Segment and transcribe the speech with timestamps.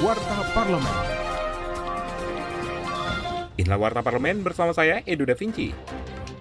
[0.00, 0.96] Warta Parlemen.
[3.60, 5.76] Inilah Warta Parlemen bersama saya, Edo Da Vinci.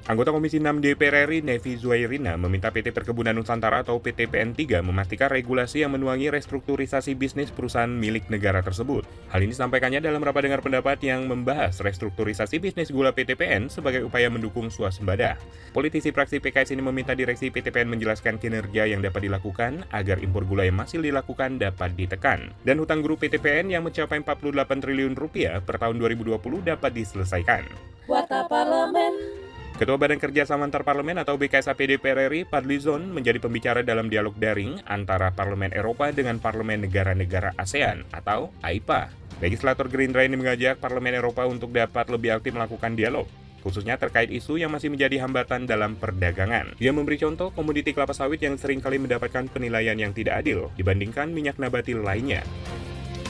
[0.10, 5.30] Anggota Komisi 6 DPR RI Nevi Zuairina meminta PT Perkebunan Nusantara atau PT PN3 memastikan
[5.30, 9.06] regulasi yang menuangi restrukturisasi bisnis perusahaan milik negara tersebut.
[9.30, 14.02] Hal ini disampaikannya dalam rapat dengar pendapat yang membahas restrukturisasi bisnis gula PT PN sebagai
[14.02, 15.38] upaya mendukung swasembada.
[15.78, 20.42] Politisi fraksi PKS ini meminta direksi PT PN menjelaskan kinerja yang dapat dilakukan agar impor
[20.42, 22.50] gula yang masih dilakukan dapat ditekan.
[22.66, 27.62] Dan hutang PT PN yang mencapai 48 triliun rupiah per tahun 2020 dapat diselesaikan.
[28.10, 29.49] Warta Parlemen.
[29.80, 34.84] Ketua Badan Kerjasama Antar Parlemen atau BKSAP DPR RI, Padlizon, menjadi pembicara dalam dialog daring
[34.84, 39.08] antara Parlemen Eropa dengan Parlemen Negara-Negara ASEAN atau AIPA.
[39.40, 43.24] Legislator Gerindra ini mengajak Parlemen Eropa untuk dapat lebih aktif melakukan dialog,
[43.64, 46.76] khususnya terkait isu yang masih menjadi hambatan dalam perdagangan.
[46.76, 51.32] Dia memberi contoh komoditi kelapa sawit yang sering kali mendapatkan penilaian yang tidak adil dibandingkan
[51.32, 52.44] minyak nabati lainnya.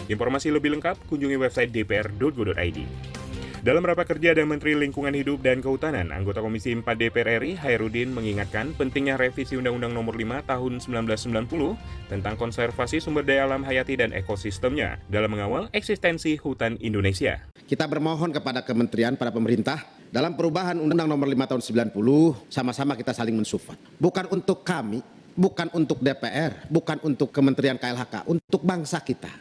[0.10, 3.09] Informasi lebih lengkap kunjungi website dpr.go.id.
[3.60, 8.08] Dalam rapat kerja dengan Menteri Lingkungan Hidup dan Kehutanan, anggota Komisi 4 DPR RI, Hairudin,
[8.16, 11.76] mengingatkan pentingnya revisi Undang-Undang Nomor 5 Tahun 1990
[12.08, 17.44] tentang konservasi sumber daya alam hayati dan ekosistemnya dalam mengawal eksistensi hutan Indonesia.
[17.68, 21.64] Kita bermohon kepada kementerian, para pemerintah, dalam perubahan Undang-Undang Nomor 5 Tahun
[22.00, 23.76] 90, sama-sama kita saling mensupport.
[24.00, 25.04] Bukan untuk kami,
[25.36, 29.36] bukan untuk DPR, bukan untuk Kementerian KLHK, untuk bangsa kita.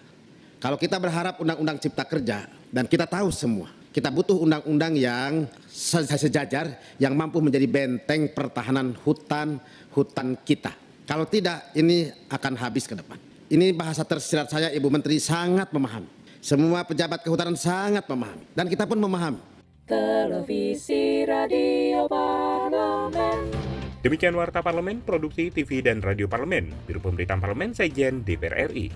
[0.59, 6.77] Kalau kita berharap Undang-Undang Cipta Kerja, dan kita tahu semua, kita butuh undang-undang yang sejajar
[7.01, 9.59] yang mampu menjadi benteng pertahanan hutan
[9.97, 10.73] hutan kita.
[11.09, 13.17] Kalau tidak ini akan habis ke depan.
[13.49, 16.09] Ini bahasa tersirat saya Ibu Menteri sangat memahami.
[16.45, 19.41] Semua pejabat kehutanan sangat memahami dan kita pun memahami.
[19.89, 23.69] Televisi Radio Parlemen.
[24.05, 28.93] Demikian Warta Parlemen, Produksi TV dan Radio Parlemen, Biro Pemberitaan Parlemen, Sejen DPR RI.